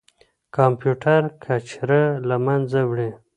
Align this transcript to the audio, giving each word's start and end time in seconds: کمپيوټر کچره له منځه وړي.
کمپيوټر 0.57 1.21
کچره 1.43 2.01
له 2.27 2.35
منځه 2.45 2.79
وړي. 2.89 3.09